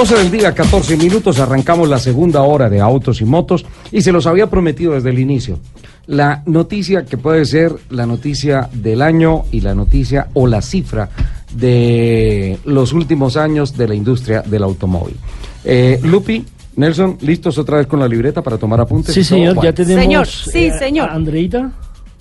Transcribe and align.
12 0.00 0.14
del 0.16 0.30
día, 0.30 0.54
14 0.54 0.96
minutos, 0.96 1.38
arrancamos 1.40 1.86
la 1.86 1.98
segunda 1.98 2.40
hora 2.40 2.70
de 2.70 2.80
Autos 2.80 3.20
y 3.20 3.26
Motos 3.26 3.66
y 3.92 4.00
se 4.00 4.12
los 4.12 4.26
había 4.26 4.48
prometido 4.48 4.94
desde 4.94 5.10
el 5.10 5.18
inicio. 5.18 5.58
La 6.06 6.42
noticia 6.46 7.04
que 7.04 7.18
puede 7.18 7.44
ser 7.44 7.74
la 7.90 8.06
noticia 8.06 8.70
del 8.72 9.02
año 9.02 9.44
y 9.52 9.60
la 9.60 9.74
noticia 9.74 10.28
o 10.32 10.46
la 10.46 10.62
cifra 10.62 11.10
de 11.52 12.58
los 12.64 12.94
últimos 12.94 13.36
años 13.36 13.76
de 13.76 13.88
la 13.88 13.94
industria 13.94 14.40
del 14.40 14.62
automóvil. 14.62 15.16
Eh, 15.64 16.00
Lupi, 16.02 16.46
Nelson, 16.76 17.18
¿listos 17.20 17.58
otra 17.58 17.76
vez 17.76 17.86
con 17.86 18.00
la 18.00 18.08
libreta 18.08 18.40
para 18.40 18.56
tomar 18.56 18.80
apuntes? 18.80 19.12
Sí, 19.14 19.22
señor, 19.22 19.62
ya 19.62 19.74
tenemos. 19.74 20.02
Señor, 20.02 20.26
sí, 20.26 20.64
eh, 20.64 20.78
señor. 20.78 21.10
Andreita. 21.10 21.72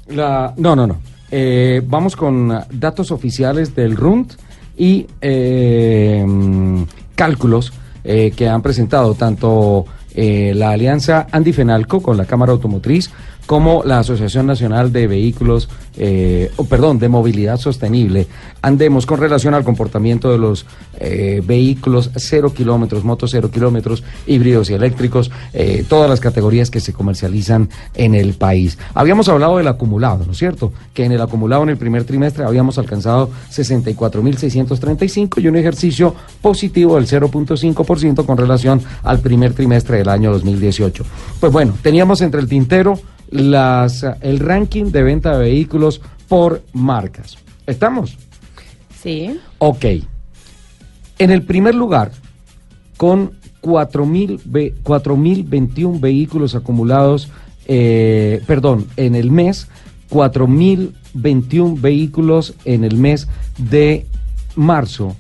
La, 0.10 0.54
no, 0.58 0.76
no, 0.76 0.86
no. 0.86 0.98
Eh, 1.32 1.82
vamos 1.88 2.18
con 2.18 2.62
datos 2.74 3.10
oficiales 3.12 3.74
del 3.74 3.96
RUND 3.96 4.34
y 4.76 5.08
eh, 5.22 6.26
cálculos 7.20 7.74
eh, 8.06 8.32
que 8.34 8.48
han 8.48 8.62
presentado 8.62 9.14
tanto 9.14 9.86
eh, 10.16 10.54
la 10.56 10.70
alianza 10.70 11.28
Andy 11.34 11.52
Fenalco 11.52 12.02
con 12.02 12.16
la 12.16 12.24
Cámara 12.24 12.54
Automotriz 12.54 13.12
como 13.50 13.82
la 13.84 13.98
Asociación 13.98 14.46
Nacional 14.46 14.94
de 14.94 15.08
Vehículos, 15.08 15.70
eh, 15.98 16.52
perdón, 16.70 17.00
de 17.00 17.10
Movilidad 17.10 17.58
Sostenible, 17.58 18.28
Andemos, 18.62 19.08
con 19.08 19.20
relación 19.20 19.56
al 19.56 19.64
comportamiento 19.64 20.32
de 20.32 20.38
los 20.38 20.68
eh, 21.00 21.42
vehículos 21.44 22.12
cero 22.16 22.54
kilómetros, 22.54 23.04
motos 23.04 23.32
cero 23.32 23.50
kilómetros, 23.52 24.04
híbridos 24.28 24.70
y 24.70 24.76
eléctricos, 24.76 25.32
eh, 25.54 25.84
todas 25.90 26.08
las 26.08 26.20
categorías 26.20 26.70
que 26.70 26.80
se 26.80 26.94
comercializan 26.94 27.70
en 27.96 28.14
el 28.14 28.36
país. 28.36 28.78
Habíamos 28.94 29.28
hablado 29.30 29.58
del 29.58 29.68
acumulado, 29.68 30.28
¿no 30.28 30.34
es 30.34 30.38
cierto? 30.38 30.72
Que 30.94 31.06
en 31.06 31.14
el 31.14 31.22
acumulado 31.22 31.64
en 31.64 31.70
el 31.70 31.78
primer 31.78 32.04
trimestre 32.04 32.44
habíamos 32.44 32.78
alcanzado 32.78 33.32
64.635 33.50 35.42
y 35.42 35.48
un 35.48 35.56
ejercicio 35.56 36.14
positivo 36.40 36.98
del 36.98 37.08
0.5% 37.08 38.28
con 38.28 38.38
relación 38.38 38.80
al 39.02 39.22
primer 39.22 39.54
trimestre 39.54 39.98
del 39.98 40.10
año 40.10 40.32
2018. 40.34 41.04
Pues 41.40 41.52
bueno, 41.52 41.74
teníamos 41.82 42.22
entre 42.22 42.42
el 42.42 42.48
tintero 42.48 43.00
las, 43.30 44.06
el 44.22 44.40
ranking 44.40 44.86
de 44.86 45.04
venta 45.04 45.34
de 45.38 45.40
vehículos 45.46 46.02
por 46.28 46.64
marcas. 46.74 47.38
¿Estamos? 47.68 48.18
Sí. 49.02 49.40
Ok. 49.60 49.86
En 51.20 51.32
el 51.32 51.44
primer 51.44 51.76
lugar, 51.76 52.12
con 52.98 53.32
4.000 53.62 54.40
ve- 54.46 54.74
4.021 54.84 56.00
vehículos 56.00 56.56
acumulados, 56.56 57.30
eh, 57.68 58.42
perdón, 58.48 58.88
en 58.98 59.16
el 59.16 59.32
mes, 59.32 59.68
4.021 60.10 61.80
vehículos 61.80 62.56
en 62.66 62.84
el 62.84 62.96
mes 62.98 63.28
de 63.58 64.06
marzo 64.56 65.16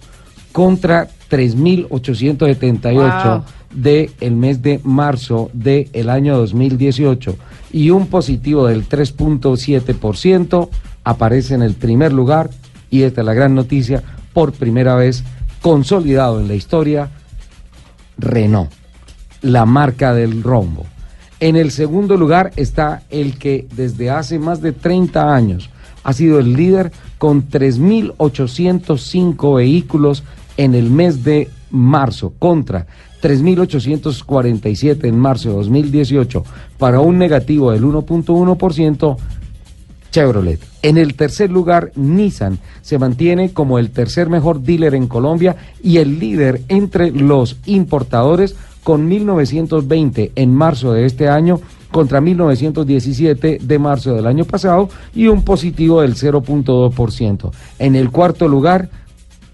contra 0.51 1.07
3.878 1.29 2.93
Wow. 2.93 3.43
del 3.73 4.11
el 4.19 4.35
mes 4.35 4.61
de 4.61 4.79
marzo 4.83 5.49
del 5.53 6.09
año 6.09 6.37
2018 6.37 7.35
y 7.71 7.89
un 7.89 8.07
positivo 8.07 8.67
del 8.67 8.87
3.7% 8.87 10.69
aparece 11.03 11.55
en 11.55 11.61
el 11.61 11.75
primer 11.75 12.13
lugar 12.13 12.49
y 12.89 13.03
esta 13.03 13.21
es 13.21 13.25
la 13.25 13.33
gran 13.33 13.55
noticia 13.55 14.03
por 14.33 14.53
primera 14.53 14.95
vez 14.95 15.23
consolidado 15.61 16.39
en 16.39 16.47
la 16.47 16.55
historia 16.55 17.09
Renault, 18.17 18.71
la 19.41 19.65
marca 19.65 20.13
del 20.13 20.41
rombo. 20.43 20.85
En 21.39 21.55
el 21.55 21.71
segundo 21.71 22.17
lugar 22.17 22.51
está 22.57 23.03
el 23.09 23.37
que 23.37 23.67
desde 23.75 24.09
hace 24.09 24.39
más 24.39 24.61
de 24.61 24.73
30 24.73 25.33
años 25.33 25.69
ha 26.03 26.11
sido 26.13 26.39
el 26.39 26.53
líder 26.53 26.91
con 27.17 27.49
3.805 27.49 29.55
vehículos 29.55 30.23
en 30.57 30.75
el 30.75 30.89
mes 30.89 31.23
de 31.23 31.49
marzo 31.71 32.33
contra 32.39 32.87
3.847 33.21 35.05
en 35.05 35.19
marzo 35.19 35.49
de 35.49 35.55
2018 35.55 36.43
para 36.77 36.99
un 36.99 37.17
negativo 37.17 37.71
del 37.71 37.83
1.1%. 37.83 39.17
Chevrolet. 40.11 40.59
En 40.81 40.97
el 40.97 41.13
tercer 41.13 41.51
lugar, 41.51 41.91
Nissan 41.95 42.57
se 42.81 42.97
mantiene 42.97 43.53
como 43.53 43.77
el 43.77 43.91
tercer 43.91 44.27
mejor 44.27 44.61
dealer 44.61 44.95
en 44.95 45.07
Colombia 45.07 45.55
y 45.83 45.97
el 45.97 46.17
líder 46.17 46.63
entre 46.67 47.11
los 47.11 47.57
importadores 47.67 48.55
con 48.83 49.07
1920 49.07 50.31
en 50.35 50.55
marzo 50.55 50.93
de 50.93 51.05
este 51.05 51.29
año 51.29 51.61
contra 51.91 52.21
1917 52.21 53.59
de 53.61 53.79
marzo 53.79 54.13
del 54.15 54.25
año 54.25 54.45
pasado 54.45 54.89
y 55.13 55.27
un 55.27 55.43
positivo 55.43 56.01
del 56.01 56.15
0.2%. 56.15 57.51
En 57.77 57.95
el 57.95 58.09
cuarto 58.09 58.47
lugar, 58.47 58.89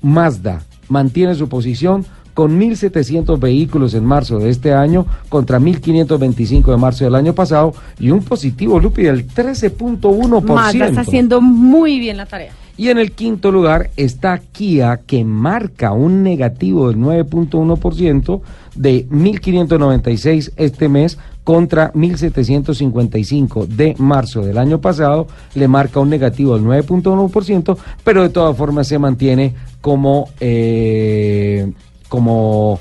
Mazda 0.02 0.62
mantiene 0.90 1.36
su 1.36 1.50
posición 1.50 2.06
con 2.36 2.60
1.700 2.60 3.40
vehículos 3.40 3.94
en 3.94 4.06
marzo 4.06 4.38
de 4.40 4.50
este 4.50 4.74
año 4.74 5.08
contra 5.30 5.58
1.525 5.58 6.66
de 6.66 6.78
marzo 6.78 7.06
del 7.06 7.16
año 7.16 7.34
pasado 7.34 7.74
y 7.98 8.12
un 8.12 8.22
positivo, 8.24 8.80
Lupi, 8.80 9.04
del 9.04 9.26
13.1%. 9.28 10.44
Mazda 10.44 10.88
está 10.88 11.02
haciendo 11.02 11.42
muy 11.42 11.98
bien 11.98 12.18
la 12.18 12.26
tarea. 12.26 12.52
Y 12.78 12.90
en 12.90 12.98
el 12.98 13.14
quinto 13.14 13.52
lugar 13.52 13.90
está 13.96 14.38
Kia, 14.38 15.00
que 15.08 15.24
marca 15.24 15.94
un 15.94 16.24
negativo 16.24 16.90
del 16.90 16.98
9.1% 16.98 18.42
de 18.76 19.08
1.596 19.08 20.52
este 20.58 20.90
mes 20.90 21.18
contra 21.46 21.94
1.755 21.94 23.68
de 23.68 23.96
marzo 23.98 24.42
del 24.42 24.58
año 24.58 24.82
pasado. 24.82 25.28
Le 25.54 25.70
marca 25.70 26.02
un 26.02 26.10
negativo 26.10 26.56
del 26.56 26.66
9.1%, 26.66 27.78
pero 28.04 28.24
de 28.24 28.30
todas 28.30 28.58
formas 28.58 28.88
se 28.90 29.00
mantiene 29.00 29.54
como, 29.86 30.30
eh, 30.40 31.72
como 32.10 32.80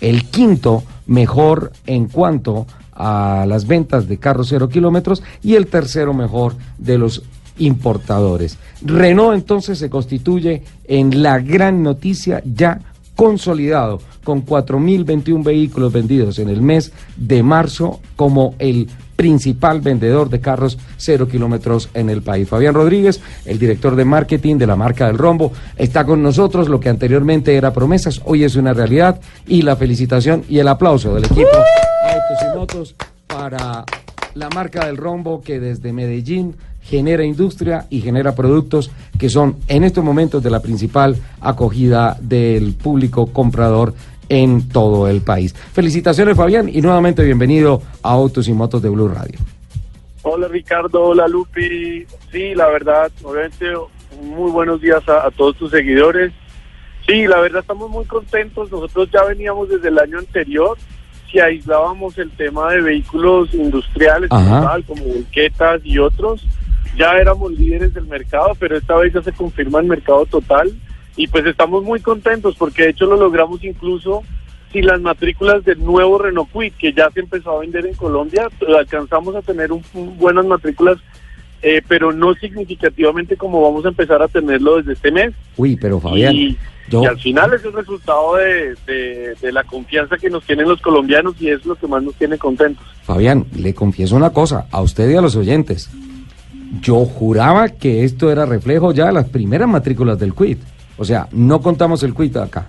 el 0.00 0.24
quinto 0.30 0.84
mejor 1.06 1.70
en 1.86 2.08
cuanto 2.08 2.66
a 2.94 3.44
las 3.46 3.66
ventas 3.66 4.08
de 4.08 4.16
carros 4.16 4.46
cero 4.48 4.70
kilómetros 4.70 5.22
y 5.42 5.56
el 5.56 5.66
tercero 5.66 6.14
mejor 6.14 6.54
de 6.78 6.96
los 6.96 7.24
importadores. 7.58 8.56
Renault 8.80 9.34
entonces 9.34 9.78
se 9.78 9.90
constituye 9.90 10.62
en 10.86 11.22
la 11.22 11.40
gran 11.40 11.82
noticia 11.82 12.42
ya 12.46 12.80
consolidado 13.16 14.00
con 14.24 14.46
4.021 14.46 15.44
vehículos 15.44 15.92
vendidos 15.92 16.38
en 16.38 16.48
el 16.48 16.62
mes 16.62 16.90
de 17.18 17.42
marzo 17.42 18.00
como 18.16 18.54
el 18.58 18.88
principal 19.16 19.80
vendedor 19.80 20.28
de 20.28 20.40
carros 20.40 20.78
cero 20.96 21.26
kilómetros 21.26 21.88
en 21.94 22.10
el 22.10 22.22
país. 22.22 22.48
Fabián 22.48 22.74
Rodríguez, 22.74 23.20
el 23.44 23.58
director 23.58 23.96
de 23.96 24.04
marketing 24.04 24.56
de 24.56 24.66
la 24.66 24.76
marca 24.76 25.06
del 25.06 25.18
Rombo, 25.18 25.52
está 25.76 26.04
con 26.04 26.22
nosotros. 26.22 26.68
Lo 26.68 26.78
que 26.78 26.90
anteriormente 26.90 27.56
era 27.56 27.72
promesas, 27.72 28.20
hoy 28.24 28.44
es 28.44 28.56
una 28.56 28.74
realidad. 28.74 29.20
Y 29.46 29.62
la 29.62 29.76
felicitación 29.76 30.44
y 30.48 30.58
el 30.58 30.68
aplauso 30.68 31.14
del 31.14 31.24
equipo 31.24 31.48
Autos 31.48 32.42
y 32.42 32.58
Motos 32.58 32.94
para 33.26 33.84
la 34.34 34.48
marca 34.50 34.86
del 34.86 34.96
Rombo 34.96 35.40
que 35.40 35.58
desde 35.58 35.92
Medellín 35.92 36.56
genera 36.82 37.24
industria 37.24 37.86
y 37.90 38.00
genera 38.00 38.34
productos 38.34 38.90
que 39.18 39.28
son 39.28 39.56
en 39.66 39.82
estos 39.82 40.04
momentos 40.04 40.42
de 40.42 40.50
la 40.50 40.60
principal 40.60 41.16
acogida 41.40 42.16
del 42.20 42.74
público 42.74 43.26
comprador 43.26 43.94
en 44.28 44.68
todo 44.68 45.08
el 45.08 45.20
país. 45.20 45.54
Felicitaciones 45.54 46.36
Fabián 46.36 46.68
y 46.68 46.80
nuevamente 46.80 47.24
bienvenido 47.24 47.82
a 48.02 48.12
Autos 48.12 48.48
y 48.48 48.52
Motos 48.52 48.82
de 48.82 48.88
Blue 48.88 49.08
Radio. 49.08 49.38
Hola 50.22 50.48
Ricardo, 50.48 51.02
hola 51.02 51.28
Lupi. 51.28 52.04
Sí, 52.32 52.54
la 52.54 52.68
verdad, 52.68 53.10
obviamente 53.22 53.66
muy 54.22 54.50
buenos 54.50 54.80
días 54.80 55.08
a, 55.08 55.26
a 55.26 55.30
todos 55.30 55.56
tus 55.56 55.70
seguidores. 55.70 56.32
Sí, 57.06 57.26
la 57.26 57.40
verdad 57.40 57.60
estamos 57.60 57.88
muy 57.88 58.04
contentos. 58.06 58.70
Nosotros 58.70 59.08
ya 59.12 59.24
veníamos 59.24 59.68
desde 59.68 59.88
el 59.88 59.98
año 59.98 60.18
anterior. 60.18 60.76
Si 61.30 61.38
aislábamos 61.38 62.18
el 62.18 62.30
tema 62.32 62.72
de 62.72 62.80
vehículos 62.80 63.52
industriales 63.54 64.28
tal, 64.30 64.84
como 64.84 65.04
volquetas 65.04 65.80
y 65.84 65.98
otros, 65.98 66.44
ya 66.96 67.12
éramos 67.18 67.52
líderes 67.52 67.94
del 67.94 68.06
mercado, 68.06 68.52
pero 68.58 68.76
esta 68.76 68.96
vez 68.96 69.12
ya 69.12 69.22
se 69.22 69.32
confirma 69.32 69.80
el 69.80 69.86
mercado 69.86 70.24
total 70.26 70.72
y 71.16 71.26
pues 71.28 71.46
estamos 71.46 71.82
muy 71.82 72.00
contentos 72.00 72.54
porque 72.56 72.82
de 72.84 72.88
hecho 72.90 73.06
lo 73.06 73.16
logramos 73.16 73.62
incluso 73.64 74.22
sin 74.72 74.86
las 74.86 75.00
matrículas 75.00 75.64
del 75.64 75.82
nuevo 75.82 76.18
Renault 76.18 76.50
Kwid 76.50 76.72
que 76.78 76.92
ya 76.92 77.10
se 77.10 77.20
empezó 77.20 77.52
a 77.56 77.60
vender 77.60 77.86
en 77.86 77.94
Colombia, 77.94 78.48
alcanzamos 78.78 79.34
a 79.34 79.42
tener 79.42 79.72
un, 79.72 79.82
un- 79.94 80.16
buenas 80.18 80.44
matrículas 80.44 80.98
eh, 81.62 81.80
pero 81.88 82.12
no 82.12 82.34
significativamente 82.34 83.36
como 83.36 83.62
vamos 83.62 83.84
a 83.86 83.88
empezar 83.88 84.22
a 84.22 84.28
tenerlo 84.28 84.76
desde 84.76 84.92
este 84.92 85.10
mes. 85.10 85.32
Uy, 85.56 85.76
pero 85.76 85.98
Fabián, 85.98 86.34
y, 86.34 86.56
yo... 86.90 87.02
y 87.02 87.06
al 87.06 87.18
final 87.18 87.54
es 87.54 87.64
el 87.64 87.72
resultado 87.72 88.36
de, 88.36 88.74
de- 88.86 89.34
de 89.40 89.52
la 89.52 89.64
confianza 89.64 90.16
que 90.18 90.28
nos 90.28 90.44
tienen 90.44 90.68
los 90.68 90.80
colombianos 90.82 91.34
y 91.40 91.48
es 91.48 91.64
lo 91.64 91.74
que 91.74 91.86
más 91.88 92.02
nos 92.02 92.14
tiene 92.16 92.36
contentos. 92.36 92.84
Fabián, 93.02 93.46
le 93.56 93.74
confieso 93.74 94.14
una 94.16 94.30
cosa, 94.30 94.66
a 94.70 94.82
usted 94.82 95.08
y 95.10 95.16
a 95.16 95.22
los 95.22 95.34
oyentes. 95.34 95.90
Yo 96.82 97.04
juraba 97.06 97.70
que 97.70 98.04
esto 98.04 98.30
era 98.30 98.44
reflejo 98.44 98.92
ya 98.92 99.06
de 99.06 99.12
las 99.14 99.28
primeras 99.28 99.68
matrículas 99.68 100.18
del 100.18 100.34
quit. 100.34 100.58
O 100.98 101.04
sea, 101.04 101.28
no 101.32 101.60
contamos 101.60 102.02
el 102.02 102.14
quit 102.14 102.36
acá. 102.36 102.66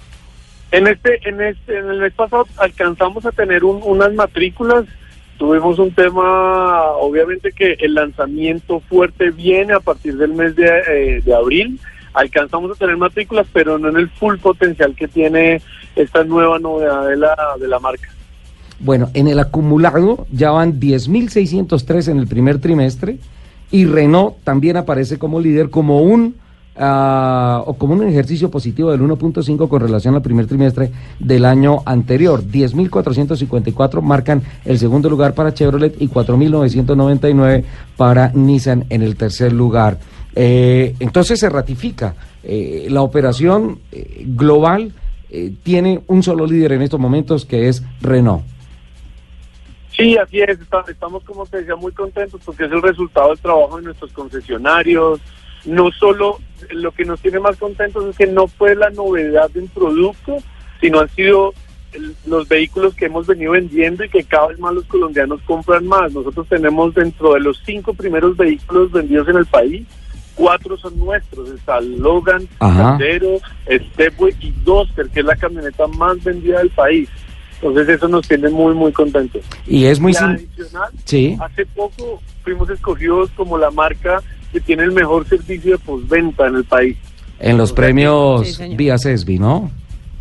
En 0.71 0.85
este, 0.87 1.19
en 1.27 1.39
este, 1.41 1.77
en 1.79 1.89
el 1.89 1.99
mes 1.99 2.13
pasado 2.13 2.45
alcanzamos 2.57 3.25
a 3.25 3.31
tener 3.31 3.63
un- 3.63 3.81
unas 3.83 4.13
matrículas. 4.13 4.85
Tuvimos 5.37 5.79
un 5.79 5.91
tema, 5.93 6.81
obviamente 6.99 7.51
que 7.51 7.73
el 7.79 7.93
lanzamiento 7.93 8.79
fuerte 8.89 9.29
viene 9.31 9.73
a 9.73 9.79
partir 9.79 10.17
del 10.17 10.33
mes 10.33 10.55
de, 10.55 10.65
eh, 10.67 11.21
de 11.23 11.33
abril. 11.33 11.79
Alcanzamos 12.13 12.71
a 12.71 12.75
tener 12.75 12.97
matrículas, 12.97 13.45
pero 13.53 13.77
no 13.77 13.89
en 13.89 13.97
el 13.97 14.09
full 14.09 14.37
potencial 14.37 14.95
que 14.95 15.07
tiene 15.07 15.61
esta 15.95 16.23
nueva 16.23 16.57
novedad 16.59 17.07
de 17.07 17.15
la, 17.15 17.35
de 17.59 17.67
la 17.67 17.79
marca. 17.79 18.09
Bueno, 18.79 19.09
en 19.13 19.27
el 19.27 19.39
acumulado 19.39 20.25
ya 20.31 20.51
van 20.51 20.79
10.603 20.79 22.09
en 22.09 22.17
el 22.19 22.27
primer 22.27 22.59
trimestre 22.59 23.17
y 23.71 23.85
Renault 23.85 24.35
también 24.43 24.77
aparece 24.77 25.17
como 25.17 25.39
líder 25.39 25.69
como 25.69 26.01
un 26.01 26.35
ah, 26.79 27.63
o 27.65 27.73
como 27.75 27.93
un 27.93 28.07
ejercicio 28.07 28.49
positivo 28.49 28.91
del 28.91 29.01
1.5 29.01 29.67
con 29.67 29.81
relación 29.81 30.15
al 30.15 30.21
primer 30.21 30.47
trimestre 30.47 30.91
del 31.19 31.45
año 31.45 31.79
anterior. 31.85 32.43
10.454 32.43 34.01
marcan 34.01 34.41
el 34.65 34.79
segundo 34.79 35.09
lugar 35.09 35.33
para 35.33 35.53
Chevrolet 35.53 36.01
y 36.01 36.07
4.999 36.07 37.63
para 37.95 38.31
Nissan 38.33 38.85
en 38.89 39.01
el 39.01 39.15
tercer 39.15 39.53
lugar. 39.53 39.99
Eh, 40.35 40.95
entonces 40.99 41.39
se 41.39 41.49
ratifica 41.49 42.15
eh, 42.43 42.87
la 42.89 43.01
operación 43.01 43.79
eh, 43.91 44.23
global 44.27 44.93
tiene 45.61 46.01
un 46.07 46.23
solo 46.23 46.45
líder 46.47 46.71
en 46.71 46.83
estos 46.83 47.01
momentos 47.01 47.45
que 47.45 47.67
es 47.67 47.83
Renault. 47.99 48.45
Sí, 49.97 50.15
así 50.15 50.39
es. 50.39 50.59
estamos, 50.87 51.23
como 51.23 51.45
te 51.47 51.57
decía, 51.57 51.75
muy 51.75 51.91
contentos 51.91 52.39
porque 52.45 52.65
es 52.65 52.71
el 52.71 52.83
resultado 52.83 53.29
del 53.29 53.39
trabajo 53.39 53.77
de 53.77 53.83
nuestros 53.83 54.13
concesionarios. 54.13 55.19
No 55.67 55.91
solo 55.91 56.39
lo 56.71 56.91
que 56.91 57.05
nos 57.05 57.19
tiene 57.21 57.39
más 57.39 57.57
contentos 57.57 58.03
es 58.05 58.17
que 58.17 58.25
no 58.27 58.47
fue 58.47 58.75
la 58.75 58.89
novedad 58.89 59.49
de 59.51 59.59
un 59.61 59.67
producto, 59.67 60.37
sino 60.81 60.99
han 61.01 61.09
sido 61.09 61.53
los 62.25 62.47
vehículos 62.47 62.93
que 62.95 63.05
hemos 63.05 63.27
venido 63.27 63.51
vendiendo 63.53 64.03
y 64.03 64.09
que 64.09 64.23
cada 64.23 64.47
vez 64.47 64.59
más 64.59 64.73
los 64.73 64.85
colombianos 64.85 65.41
compran 65.45 65.85
más. 65.85 66.11
Nosotros 66.13 66.47
tenemos 66.49 66.93
dentro 66.93 67.33
de 67.33 67.41
los 67.41 67.61
cinco 67.65 67.93
primeros 67.93 68.35
vehículos 68.35 68.91
vendidos 68.91 69.27
en 69.29 69.37
el 69.37 69.45
país, 69.45 69.85
cuatro 70.35 70.77
son 70.77 70.97
nuestros. 70.99 71.49
Está 71.49 71.79
Logan. 71.81 72.47
Sandero, 72.59 73.39
Stepway 73.69 74.35
y 74.39 74.51
Duster, 74.63 75.09
que 75.09 75.19
es 75.21 75.25
la 75.25 75.35
camioneta 75.35 75.87
más 75.87 76.23
vendida 76.23 76.59
del 76.59 76.69
país. 76.69 77.09
Entonces 77.61 77.89
eso 77.89 78.07
nos 78.07 78.27
tiene 78.27 78.49
muy, 78.49 78.73
muy 78.75 78.91
contentos. 78.91 79.43
Y 79.65 79.85
es 79.85 79.99
muy... 79.99 80.11
Y 80.13 80.15
adicional, 80.17 80.91
Sí. 81.05 81.37
hace 81.41 81.65
poco 81.65 82.21
fuimos 82.43 82.69
escogidos 82.69 83.31
como 83.31 83.57
la 83.57 83.71
marca 83.71 84.21
que 84.57 84.65
tiene 84.65 84.83
el 84.83 84.91
mejor 84.91 85.27
servicio 85.27 85.73
de 85.73 85.77
postventa 85.77 86.47
en 86.47 86.55
el 86.55 86.63
país. 86.63 86.97
En 87.39 87.57
los 87.57 87.69
Sí, 87.69 87.75
premios 87.75 88.55
señor. 88.55 88.77
vía 88.77 88.97
CESBI, 88.97 89.37
¿no? 89.39 89.71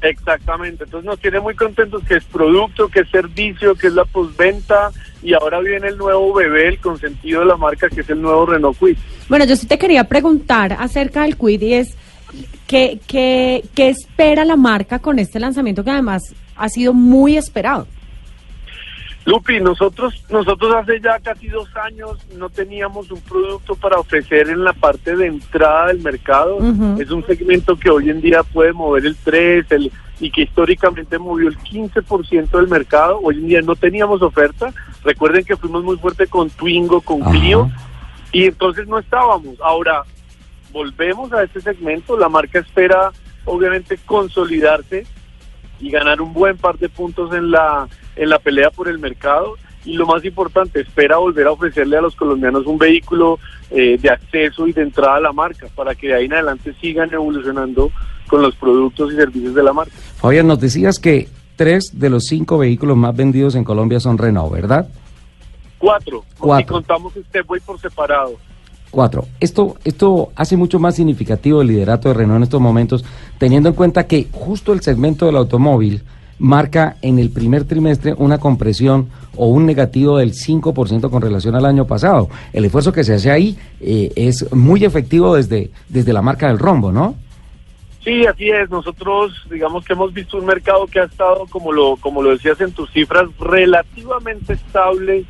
Exactamente, 0.02 0.84
entonces 0.84 1.06
nos 1.06 1.18
tiene 1.18 1.40
muy 1.40 1.54
contentos 1.54 2.02
que 2.04 2.14
es 2.16 2.24
producto, 2.24 2.88
que 2.88 3.00
es 3.00 3.08
servicio, 3.08 3.74
que 3.74 3.86
es 3.86 3.94
la 3.94 4.04
postventa 4.04 4.90
y 5.22 5.32
ahora 5.32 5.58
viene 5.60 5.88
el 5.88 5.96
nuevo 5.96 6.34
bebé, 6.34 6.68
el 6.68 6.78
consentido 6.78 7.40
de 7.40 7.46
la 7.46 7.56
marca 7.56 7.88
que 7.88 8.02
es 8.02 8.10
el 8.10 8.20
nuevo 8.20 8.44
Renault 8.46 8.78
Kwid. 8.78 8.96
Bueno, 9.28 9.46
yo 9.46 9.56
sí 9.56 9.66
te 9.66 9.78
quería 9.78 10.04
preguntar 10.04 10.76
acerca 10.78 11.22
del 11.22 11.36
Quid 11.38 11.62
y 11.62 11.72
es 11.74 11.96
¿qué, 12.66 13.00
qué, 13.06 13.64
qué 13.74 13.88
espera 13.88 14.44
la 14.44 14.56
marca 14.56 14.98
con 14.98 15.18
este 15.18 15.40
lanzamiento 15.40 15.82
que 15.82 15.90
además 15.90 16.22
ha 16.56 16.68
sido 16.68 16.92
muy 16.92 17.36
esperado? 17.38 17.86
Lupi, 19.26 19.58
nosotros, 19.58 20.14
nosotros 20.30 20.72
hace 20.76 21.00
ya 21.00 21.18
casi 21.18 21.48
dos 21.48 21.68
años 21.76 22.16
no 22.36 22.48
teníamos 22.48 23.10
un 23.10 23.20
producto 23.20 23.74
para 23.74 23.98
ofrecer 23.98 24.48
en 24.48 24.62
la 24.62 24.72
parte 24.72 25.16
de 25.16 25.26
entrada 25.26 25.88
del 25.88 26.00
mercado. 26.00 26.58
Es 26.98 27.10
un 27.10 27.26
segmento 27.26 27.76
que 27.76 27.90
hoy 27.90 28.08
en 28.08 28.20
día 28.20 28.44
puede 28.44 28.72
mover 28.72 29.04
el 29.04 29.16
3 29.16 29.66
el, 29.72 29.92
y 30.20 30.30
que 30.30 30.42
históricamente 30.42 31.18
movió 31.18 31.48
el 31.48 31.58
15% 31.58 32.50
del 32.50 32.68
mercado. 32.68 33.18
Hoy 33.20 33.34
en 33.34 33.48
día 33.48 33.62
no 33.62 33.74
teníamos 33.74 34.22
oferta. 34.22 34.72
Recuerden 35.02 35.44
que 35.44 35.56
fuimos 35.56 35.82
muy 35.82 35.96
fuerte 35.96 36.28
con 36.28 36.48
Twingo, 36.48 37.00
con. 37.00 37.20
Clio 37.20 37.68
y 38.30 38.44
entonces 38.44 38.86
no 38.86 39.00
estábamos. 39.00 39.60
Ahora 39.60 40.02
volvemos 40.70 41.32
a 41.32 41.42
este 41.42 41.60
segmento. 41.60 42.16
La 42.16 42.28
marca 42.28 42.60
espera 42.60 43.10
obviamente 43.44 43.98
consolidarse 44.06 45.04
y 45.80 45.90
ganar 45.90 46.20
un 46.20 46.32
buen 46.32 46.56
par 46.56 46.78
de 46.78 46.88
puntos 46.88 47.32
en 47.34 47.50
la 47.50 47.88
en 48.16 48.30
la 48.30 48.38
pelea 48.38 48.70
por 48.70 48.88
el 48.88 48.98
mercado 48.98 49.56
y 49.84 49.94
lo 49.94 50.06
más 50.06 50.24
importante 50.24 50.80
espera 50.80 51.18
volver 51.18 51.46
a 51.46 51.52
ofrecerle 51.52 51.96
a 51.96 52.00
los 52.00 52.16
colombianos 52.16 52.66
un 52.66 52.76
vehículo 52.76 53.38
eh, 53.70 53.98
de 54.00 54.10
acceso 54.10 54.66
y 54.66 54.72
de 54.72 54.82
entrada 54.82 55.16
a 55.16 55.20
la 55.20 55.32
marca 55.32 55.68
para 55.74 55.94
que 55.94 56.08
de 56.08 56.14
ahí 56.14 56.24
en 56.24 56.32
adelante 56.32 56.74
sigan 56.80 57.12
evolucionando 57.12 57.90
con 58.26 58.42
los 58.42 58.54
productos 58.56 59.12
y 59.12 59.16
servicios 59.16 59.54
de 59.54 59.62
la 59.62 59.72
marca. 59.72 59.94
Fabián, 60.16 60.48
nos 60.48 60.58
decías 60.58 60.98
que 60.98 61.28
tres 61.54 61.92
de 61.92 62.10
los 62.10 62.24
cinco 62.24 62.58
vehículos 62.58 62.96
más 62.96 63.14
vendidos 63.14 63.54
en 63.54 63.62
Colombia 63.64 64.00
son 64.00 64.18
Renault, 64.18 64.52
¿verdad? 64.52 64.88
Cuatro, 65.78 66.24
Cuatro. 66.38 66.62
y 66.62 66.64
contamos 66.66 67.16
este 67.16 67.42
voy 67.42 67.60
por 67.60 67.78
separado. 67.78 68.34
Cuatro. 68.90 69.26
Esto, 69.40 69.76
esto 69.84 70.32
hace 70.36 70.56
mucho 70.56 70.78
más 70.78 70.94
significativo 70.96 71.60
el 71.60 71.68
liderato 71.68 72.08
de 72.08 72.14
Renault 72.14 72.38
en 72.38 72.42
estos 72.44 72.60
momentos, 72.60 73.04
teniendo 73.38 73.68
en 73.68 73.74
cuenta 73.74 74.06
que 74.06 74.28
justo 74.32 74.72
el 74.72 74.80
segmento 74.80 75.26
del 75.26 75.36
automóvil 75.36 76.02
marca 76.38 76.96
en 77.02 77.18
el 77.18 77.30
primer 77.30 77.64
trimestre 77.64 78.14
una 78.16 78.38
compresión 78.38 79.08
o 79.36 79.46
un 79.46 79.66
negativo 79.66 80.18
del 80.18 80.32
5% 80.32 81.10
con 81.10 81.22
relación 81.22 81.54
al 81.54 81.66
año 81.66 81.86
pasado. 81.86 82.28
El 82.52 82.64
esfuerzo 82.64 82.92
que 82.92 83.04
se 83.04 83.14
hace 83.14 83.30
ahí 83.30 83.58
eh, 83.80 84.12
es 84.16 84.52
muy 84.52 84.84
efectivo 84.84 85.34
desde, 85.34 85.70
desde 85.88 86.12
la 86.12 86.22
marca 86.22 86.48
del 86.48 86.58
rombo, 86.58 86.92
¿no? 86.92 87.16
Sí, 88.04 88.24
así 88.24 88.48
es. 88.50 88.70
Nosotros, 88.70 89.32
digamos 89.50 89.84
que 89.84 89.94
hemos 89.94 90.12
visto 90.14 90.38
un 90.38 90.46
mercado 90.46 90.86
que 90.86 91.00
ha 91.00 91.04
estado, 91.04 91.46
como 91.50 91.72
lo, 91.72 91.96
como 91.96 92.22
lo 92.22 92.30
decías 92.30 92.60
en 92.60 92.72
tus 92.72 92.90
cifras, 92.92 93.28
relativamente 93.40 94.52
estable 94.52 95.24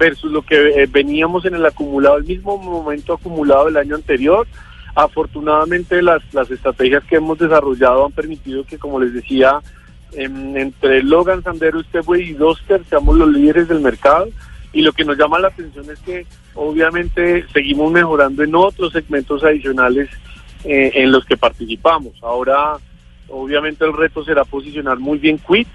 versus 0.00 0.32
lo 0.32 0.40
que 0.40 0.56
eh, 0.56 0.88
veníamos 0.90 1.44
en 1.44 1.54
el 1.54 1.66
acumulado, 1.66 2.16
el 2.16 2.24
mismo 2.24 2.56
momento 2.56 3.12
acumulado 3.12 3.66
del 3.66 3.76
año 3.76 3.96
anterior. 3.96 4.46
Afortunadamente, 4.94 6.00
las, 6.00 6.22
las 6.32 6.50
estrategias 6.50 7.04
que 7.04 7.16
hemos 7.16 7.38
desarrollado 7.38 8.06
han 8.06 8.12
permitido 8.12 8.64
que, 8.64 8.78
como 8.78 8.98
les 8.98 9.12
decía, 9.12 9.60
em, 10.12 10.56
entre 10.56 11.02
Logan, 11.02 11.42
Sandero, 11.42 11.82
Stepway 11.82 12.30
y 12.30 12.32
Duster 12.32 12.82
seamos 12.88 13.16
los 13.16 13.28
líderes 13.28 13.68
del 13.68 13.80
mercado. 13.80 14.28
Y 14.72 14.80
lo 14.80 14.92
que 14.92 15.04
nos 15.04 15.18
llama 15.18 15.38
la 15.38 15.48
atención 15.48 15.84
es 15.90 15.98
que, 16.00 16.26
obviamente, 16.54 17.44
seguimos 17.52 17.92
mejorando 17.92 18.42
en 18.42 18.54
otros 18.54 18.92
segmentos 18.92 19.44
adicionales 19.44 20.08
eh, 20.64 20.92
en 20.94 21.12
los 21.12 21.26
que 21.26 21.36
participamos. 21.36 22.14
Ahora, 22.22 22.78
obviamente, 23.28 23.84
el 23.84 23.92
reto 23.92 24.24
será 24.24 24.44
posicionar 24.44 24.98
muy 24.98 25.18
bien 25.18 25.38
Quit. 25.38 25.68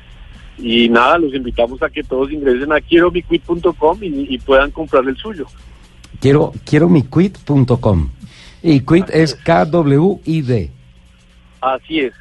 Y 0.58 0.88
nada, 0.90 1.18
los 1.18 1.34
invitamos 1.34 1.82
a 1.84 1.90
que 1.90 2.04
todos 2.04 2.32
ingresen 2.32 2.72
a 2.72 2.80
quieromiquit.com 2.82 3.98
y, 4.04 4.34
y 4.34 4.38
puedan 4.40 4.72
comprar 4.72 5.06
el 5.08 5.18
suyo. 5.18 5.46
Quiero, 6.20 6.54
quiero 6.66 6.88
mi 6.90 7.04
quit.com. 7.04 8.10
Y 8.64 8.80
quit 8.80 9.10
es 9.12 9.36
K-W-I-D. 9.36 10.72
Así 11.62 12.00
es. 12.00 12.14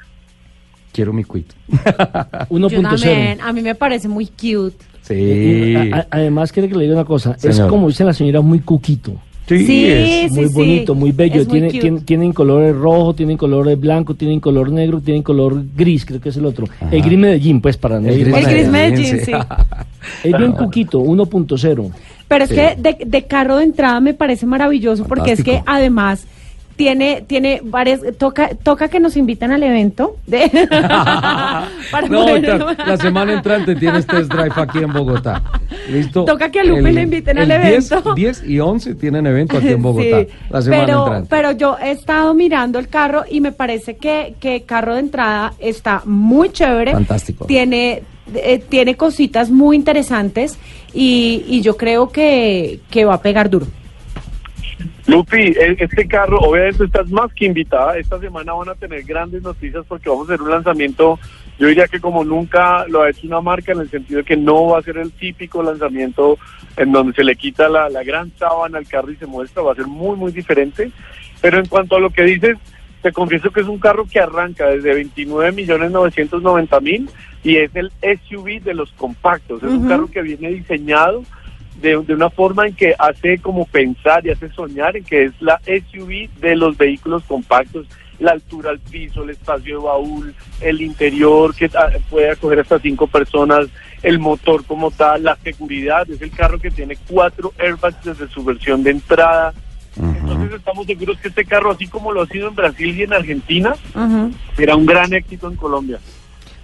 Quiero 0.93 1.13
mi 1.13 1.25
quit. 1.25 1.53
Yo 1.69 1.77
1.0. 1.79 2.83
también, 2.83 3.41
a 3.41 3.53
mí 3.53 3.63
me 3.63 3.75
parece 3.75 4.09
muy 4.09 4.27
cute. 4.27 4.77
Sí. 5.03 5.75
A- 5.93 6.07
además, 6.11 6.51
quiere 6.53 6.69
que 6.69 6.75
le 6.77 6.85
diga 6.85 6.95
una 6.95 7.05
cosa. 7.05 7.37
Es 7.43 7.61
como 7.61 7.89
dice 7.89 8.05
la 8.05 8.13
señora, 8.13 8.41
muy 8.41 8.61
cuquito. 8.61 9.21
Sí, 9.47 9.85
es. 9.87 10.33
sí, 10.33 10.35
muy 10.41 10.49
sí. 10.49 10.55
bonito, 10.55 10.95
muy 10.95 11.13
bello. 11.13 11.37
Muy 11.37 11.47
Tiene, 11.47 11.71
tiene- 11.71 12.01
tienen 12.01 12.33
colores 12.33 12.75
rojo, 12.75 13.15
tienen 13.15 13.37
colores 13.37 13.79
blanco, 13.79 14.15
tienen 14.15 14.41
color 14.41 14.71
negro, 14.73 15.01
tienen 15.01 15.23
color 15.23 15.63
gris, 15.77 16.07
creo 16.07 16.21
que 16.21 16.31
es 16.31 16.37
el 16.37 16.47
otro. 16.47 16.67
El 16.91 17.03
gris 17.03 17.19
Medellín, 17.19 17.61
pues, 17.61 17.77
para 17.77 18.01
no 18.01 18.09
El 18.09 18.21
gris 18.25 18.35
El 18.35 18.45
gris. 18.47 18.69
Medellín, 18.69 19.21
sí. 19.25 19.33
Es 20.25 20.33
bien 20.39 20.53
cuquito, 20.53 21.01
1.0. 21.01 21.91
Pero 22.27 22.45
es 22.45 22.51
Sí. 22.51 22.57
que 22.57 22.75
de, 22.79 22.97
de 23.05 23.23
carro 23.27 23.59
de 23.59 23.65
entrada 23.65 24.01
me 24.01 24.15
parece 24.15 24.47
maravilloso 24.47 25.05
porque 25.05 25.33
es 25.33 25.45
que 25.45 25.63
además 25.67 26.27
tiene 26.77 27.23
tiene 27.27 27.61
varias 27.63 28.01
toca 28.19 28.49
toca 28.63 28.89
que 28.89 28.99
nos 29.01 29.17
invitan 29.17 29.53
al 29.53 29.63
evento 29.63 30.17
de 30.27 30.51
para 31.91 32.09
no, 32.09 32.27
poder- 32.27 32.77
la 32.87 32.97
semana 32.97 33.33
entrante 33.35 33.75
tienes 33.77 34.07
test 34.07 34.33
drive 34.33 34.53
aquí 34.57 34.79
en 34.79 34.93
Bogotá. 34.93 35.43
¿Listo? 35.91 36.25
Toca 36.25 36.51
que 36.51 36.61
a 36.61 36.65
Lupe 36.65 36.93
le 36.93 37.03
inviten 37.03 37.39
al 37.39 37.51
el 37.51 37.63
10 37.63 37.91
evento. 37.93 38.15
10 38.15 38.45
y 38.49 38.61
11 38.61 38.95
tienen 38.97 39.27
evento 39.27 39.59
aquí 39.59 39.69
en 39.69 39.83
Bogotá. 39.83 40.21
Sí, 40.21 40.29
la 40.51 40.63
semana 40.63 40.85
pero, 40.87 41.03
entrante. 41.05 41.27
pero 41.31 41.53
yo 41.53 41.77
he 41.83 41.91
estado 41.93 42.35
mirando 42.35 42.79
el 42.79 42.89
carro 42.89 43.25
y 43.31 43.41
me 43.41 43.53
parece 43.53 43.97
que, 43.97 44.35
que 44.41 44.63
carro 44.63 44.95
de 44.95 45.01
entrada 45.01 45.53
está 45.59 46.03
muy 46.05 46.51
chévere. 46.51 46.93
Fantástico. 46.93 47.45
Tiene, 47.47 48.03
eh, 48.35 48.59
tiene 48.69 48.97
cositas 48.97 49.51
muy 49.51 49.77
interesantes 49.77 50.59
y, 50.93 51.45
y 51.47 51.61
yo 51.61 51.77
creo 51.77 52.09
que, 52.09 52.81
que 52.91 53.05
va 53.05 53.15
a 53.15 53.23
pegar 53.23 53.51
duro. 53.51 53.67
Lupi, 55.07 55.37
e- 55.37 55.77
este 55.81 56.09
carro, 56.09 56.39
obviamente 56.39 56.85
estás 56.85 57.11
más 57.11 57.33
que 57.35 57.45
invitada. 57.45 57.99
Esta 57.99 58.19
semana 58.19 58.55
van 58.55 58.71
a 58.71 58.75
tener 58.75 59.03
grandes 59.03 59.43
noticias 59.43 59.85
porque 59.87 60.09
vamos 60.09 60.29
a 60.29 60.35
hacer 60.35 60.43
un 60.43 60.51
lanzamiento, 60.51 61.19
yo 61.59 61.67
diría 61.67 61.87
que 61.89 62.01
como 62.01 62.25
nunca 62.25 62.87
lo 62.89 63.03
ha 63.03 63.11
hecho 63.11 63.27
una 63.27 63.41
marca, 63.41 63.73
en 63.73 63.81
el 63.81 63.91
sentido 63.91 64.19
de 64.19 64.25
que 64.25 64.37
no 64.37 64.69
va 64.69 64.79
a 64.79 64.83
ser 64.83 64.97
el 64.97 65.13
típico 65.13 65.63
lanzamiento 65.63 66.39
en 66.77 66.91
donde 66.91 67.13
se 67.13 67.23
le 67.23 67.37
quita 67.37 67.69
la, 67.69 67.91
la 67.91 68.03
gran 68.03 68.33
sábana 68.39 68.79
al 68.79 68.87
carro 68.87 69.11
y 69.11 69.17
se 69.17 69.27
muestra, 69.27 69.63
va 69.63 69.73
a 69.73 69.77
ser 69.77 69.87
muy, 69.87 70.17
muy 70.17 70.33
diferente. 70.33 70.91
Pero 71.43 71.59
en 71.59 71.67
cuanto 71.67 71.97
a 71.97 72.01
lo 72.01 72.09
que 72.09 72.23
dices, 72.23 72.57
te 73.03 73.13
confieso 73.13 73.51
que 73.51 73.61
es 73.61 73.67
un 73.67 73.79
carro 73.79 74.07
que 74.11 74.19
arranca 74.19 74.69
desde 74.69 74.95
29 74.95 75.53
millones 75.53 75.91
990 75.91 76.81
mil 76.81 77.11
y 77.43 77.57
es 77.57 77.71
el 77.77 77.93
SUV 78.01 78.63
de 78.63 78.73
los 78.73 78.91
compactos. 78.93 79.63
Es 79.63 79.69
un 79.69 79.87
carro 79.87 80.07
que 80.11 80.23
viene 80.23 80.49
diseñado 80.49 81.23
de, 81.81 82.03
de 82.03 82.15
una 82.15 82.31
forma 82.31 82.67
en 82.67 82.75
que 82.75 82.95
hace 82.99 83.39
como 83.39 83.67
pensar 83.67 84.27
y 84.27 84.31
hace 84.31 84.49
soñar 84.51 84.97
en 84.97 85.05
que 85.05 85.25
es 85.25 85.33
la 85.41 85.61
SUV 85.65 86.29
de 86.41 86.57
los 86.57 86.77
vehículos 86.77 87.23
compactos, 87.25 87.87
la 88.19 88.33
altura 88.33 88.71
al 88.71 88.79
piso, 88.79 89.23
el 89.23 89.31
espacio 89.31 89.79
de 89.79 89.85
baúl, 89.85 90.35
el 90.61 90.81
interior 90.81 91.55
que 91.55 91.71
ah, 91.75 91.91
puede 92.09 92.31
acoger 92.31 92.61
hasta 92.61 92.79
cinco 92.79 93.07
personas, 93.07 93.67
el 94.03 94.19
motor 94.19 94.65
como 94.65 94.91
tal, 94.91 95.25
la 95.25 95.37
seguridad, 95.37 96.09
es 96.11 96.21
el 96.21 96.31
carro 96.31 96.59
que 96.59 96.71
tiene 96.71 96.97
cuatro 97.09 97.53
airbags 97.59 98.05
desde 98.05 98.29
su 98.29 98.45
versión 98.45 98.83
de 98.83 98.91
entrada. 98.91 99.53
Entonces 99.97 100.53
estamos 100.55 100.87
seguros 100.87 101.19
que 101.21 101.29
este 101.29 101.45
carro, 101.45 101.71
así 101.71 101.87
como 101.87 102.11
lo 102.11 102.23
ha 102.23 102.27
sido 102.27 102.49
en 102.49 102.57
Brasil 102.57 102.99
y 102.99 103.03
en 103.05 103.13
Argentina, 103.13 103.75
será 104.57 104.75
un 104.75 104.87
gran 104.87 105.13
éxito 105.13 105.49
en 105.49 105.57
Colombia. 105.57 106.01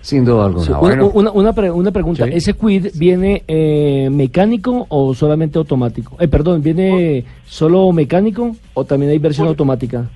Sin 0.03 0.25
duda 0.25 0.47
alguna. 0.47 0.65
Sí, 0.65 0.71
una, 0.71 0.81
Bueno, 0.81 1.11
una, 1.13 1.31
una 1.31 1.53
pre- 1.53 1.71
una 1.71 1.91
pregunta, 1.91 2.25
Sí. 2.25 2.31
¿ese 2.35 2.55
quid 2.55 2.87
viene 2.95 3.43
eh, 3.47 4.09
mecánico 4.11 4.87
o 4.89 5.15
solamente 5.15 5.59
automático? 5.59 6.17
Eh, 6.19 6.27
perdón, 6.29 6.63
¿viene 6.63 7.25
solo 7.47 7.93
mecánico 7.93 8.57
o 8.75 8.85
también 8.85 9.13
hay 9.13 9.19
versión 9.19 9.45
Por- 9.47 9.51
automática? 9.53 10.07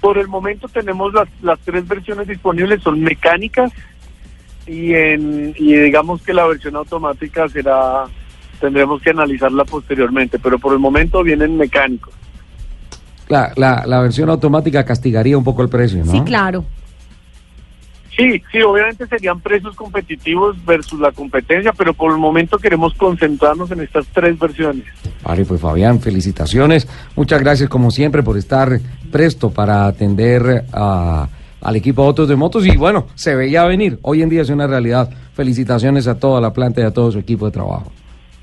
Por 0.00 0.18
el 0.18 0.28
momento 0.28 0.68
tenemos 0.68 1.12
las, 1.12 1.28
las 1.42 1.58
tres 1.60 1.86
versiones 1.86 2.26
disponibles, 2.28 2.82
son 2.82 3.00
mecánicas 3.00 3.72
y, 4.66 4.92
en, 4.94 5.54
y 5.58 5.74
digamos 5.74 6.22
que 6.22 6.32
la 6.34 6.46
versión 6.46 6.74
automática 6.76 7.48
será, 7.48 8.04
tendremos 8.60 9.02
que 9.02 9.10
analizarla 9.10 9.64
posteriormente, 9.64 10.38
pero 10.38 10.58
por 10.58 10.72
el 10.72 10.78
momento 10.78 11.22
vienen 11.22 11.56
mecánicos. 11.56 12.12
la, 13.28 13.52
la, 13.56 13.84
la 13.86 14.00
versión 14.00 14.28
automática 14.30 14.84
castigaría 14.84 15.36
un 15.38 15.44
poco 15.44 15.62
el 15.62 15.68
precio, 15.68 16.04
¿no? 16.04 16.10
Sí, 16.12 16.20
claro. 16.22 16.64
Sí, 18.16 18.42
sí, 18.52 18.60
obviamente 18.60 19.06
serían 19.06 19.40
precios 19.40 19.74
competitivos 19.74 20.62
versus 20.66 21.00
la 21.00 21.12
competencia, 21.12 21.72
pero 21.72 21.94
por 21.94 22.12
el 22.12 22.18
momento 22.18 22.58
queremos 22.58 22.92
concentrarnos 22.94 23.70
en 23.70 23.80
estas 23.80 24.06
tres 24.08 24.38
versiones. 24.38 24.84
Vale, 25.22 25.44
pues 25.46 25.60
Fabián, 25.60 25.98
felicitaciones. 25.98 26.86
Muchas 27.16 27.40
gracias 27.40 27.70
como 27.70 27.90
siempre 27.90 28.22
por 28.22 28.36
estar 28.36 28.78
presto 29.10 29.50
para 29.50 29.86
atender 29.86 30.64
a- 30.72 31.26
al 31.62 31.76
equipo 31.76 32.02
Autos 32.04 32.28
de 32.28 32.36
Motos 32.36 32.66
y 32.66 32.76
bueno, 32.76 33.06
se 33.14 33.34
veía 33.34 33.64
venir. 33.64 33.98
Hoy 34.02 34.20
en 34.22 34.28
día 34.28 34.42
es 34.42 34.50
una 34.50 34.66
realidad. 34.66 35.08
Felicitaciones 35.34 36.06
a 36.06 36.18
toda 36.18 36.40
la 36.40 36.52
planta 36.52 36.80
y 36.82 36.84
a 36.84 36.90
todo 36.90 37.10
su 37.12 37.18
equipo 37.18 37.46
de 37.46 37.52
trabajo. 37.52 37.90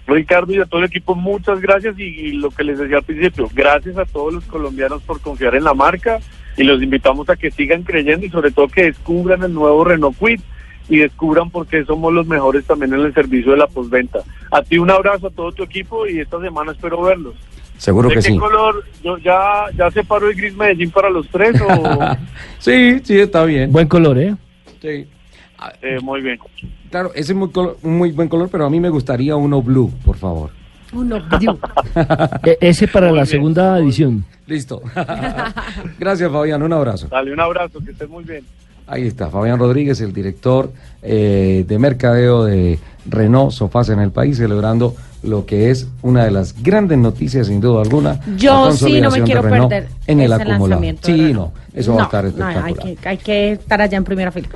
Ricardo 0.07 0.51
y 0.53 0.57
a 0.59 0.65
todo 0.65 0.79
el 0.79 0.87
equipo, 0.87 1.13
muchas 1.13 1.61
gracias 1.61 1.99
y, 1.99 2.03
y 2.03 2.31
lo 2.31 2.49
que 2.49 2.63
les 2.63 2.79
decía 2.79 2.97
al 2.97 3.03
principio, 3.03 3.47
gracias 3.53 3.95
a 3.97 4.05
todos 4.05 4.33
los 4.33 4.43
colombianos 4.45 5.03
por 5.03 5.19
confiar 5.21 5.53
en 5.53 5.63
la 5.63 5.75
marca 5.75 6.17
y 6.59 6.63
los 6.65 6.81
invitamos 6.83 7.29
a 7.29 7.35
que 7.37 7.49
sigan 7.51 7.83
creyendo 7.83 8.25
y 8.25 8.29
sobre 8.29 8.51
todo 8.51 8.67
que 8.67 8.83
descubran 8.83 9.41
el 9.43 9.53
nuevo 9.53 9.83
Renault 9.85 10.17
Quid 10.19 10.41
y 10.89 10.97
descubran 10.97 11.49
por 11.49 11.65
qué 11.67 11.85
somos 11.85 12.11
los 12.13 12.27
mejores 12.27 12.65
también 12.65 12.93
en 12.93 12.99
el 13.01 13.13
servicio 13.13 13.51
de 13.51 13.57
la 13.59 13.67
postventa. 13.67 14.19
A 14.51 14.61
ti 14.61 14.77
un 14.77 14.89
abrazo 14.91 15.27
a 15.27 15.29
todo 15.31 15.51
tu 15.51 15.63
equipo 15.63 16.05
y 16.07 16.19
esta 16.19 16.39
semana 16.41 16.71
espero 16.73 17.01
verlos. 17.01 17.35
Seguro 17.77 18.09
¿De 18.09 18.15
que 18.15 18.21
qué 18.21 18.27
sí. 18.33 18.37
color? 18.37 18.83
Yo, 19.03 19.17
ya, 19.19 19.65
¿Ya 19.77 19.89
separó 19.91 20.29
el 20.29 20.35
gris 20.35 20.53
Medellín 20.55 20.91
para 20.91 21.09
los 21.09 21.27
tres 21.29 21.59
o...? 21.61 21.99
Sí, 22.59 22.99
sí, 23.03 23.17
está 23.19 23.45
bien. 23.45 23.71
Buen 23.71 23.87
color, 23.87 24.17
¿eh? 24.19 24.35
Sí. 24.81 25.07
Eh, 25.81 25.97
muy 26.01 26.21
bien. 26.21 26.37
Claro, 26.91 27.11
ese 27.13 27.31
es 27.31 27.37
muy, 27.37 27.49
colo- 27.49 27.77
un 27.83 27.97
muy 27.97 28.11
buen 28.11 28.27
color, 28.27 28.49
pero 28.51 28.65
a 28.65 28.69
mí 28.69 28.79
me 28.81 28.89
gustaría 28.89 29.35
uno 29.37 29.61
blue, 29.61 29.91
por 30.03 30.17
favor. 30.17 30.49
Uno, 30.91 31.19
digo, 31.39 31.57
E- 32.43 32.57
ese 32.61 32.87
para 32.87 33.07
Muy 33.09 33.15
la 33.17 33.23
bien. 33.23 33.27
segunda 33.31 33.77
edición. 33.79 34.25
Listo. 34.49 34.81
Gracias, 35.99 36.31
Fabián. 36.31 36.63
Un 36.63 36.73
abrazo. 36.73 37.07
Dale 37.09 37.31
un 37.31 37.39
abrazo, 37.39 37.79
que 37.85 37.91
estés 37.91 38.09
muy 38.09 38.23
bien. 38.23 38.43
Ahí 38.87 39.05
está, 39.05 39.29
Fabián 39.29 39.59
Rodríguez, 39.59 40.01
el 40.01 40.11
director 40.11 40.71
eh, 41.03 41.63
de 41.67 41.77
mercadeo 41.77 42.45
de 42.45 42.79
Renault 43.05 43.51
Sofás 43.51 43.89
en 43.89 43.99
el 43.99 44.11
país, 44.11 44.37
celebrando 44.37 44.95
lo 45.21 45.45
que 45.45 45.69
es 45.69 45.87
una 46.01 46.25
de 46.25 46.31
las 46.31 46.59
grandes 46.63 46.97
noticias, 46.97 47.45
sin 47.47 47.61
duda 47.61 47.83
alguna. 47.83 48.19
Yo 48.35 48.65
la 48.65 48.71
sí 48.71 48.99
no 48.99 49.11
me 49.11 49.21
quiero 49.21 49.43
perder 49.43 49.89
en 50.07 50.21
el 50.21 50.31
de 50.31 50.97
Sí, 51.03 51.33
no, 51.33 51.53
eso 51.71 51.93
va 51.93 52.01
a 52.01 52.05
estar 52.05 52.23
no, 52.23 52.29
espectacular. 52.29 52.65
hay 52.65 52.95
que, 52.95 53.09
hay 53.09 53.17
que 53.17 53.51
estar 53.51 53.79
allá 53.79 53.97
en 53.97 54.03
primera 54.03 54.31
fila. 54.31 54.49